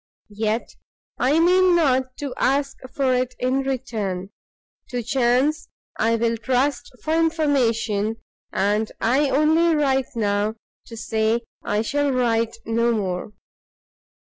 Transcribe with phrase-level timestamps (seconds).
[0.31, 0.75] Yet
[1.19, 4.31] I mean not to ask for it in return;
[4.89, 5.67] to chance
[5.99, 8.15] I will trust for information,
[8.51, 10.55] and I only write now
[10.87, 13.33] to say I shall write no more.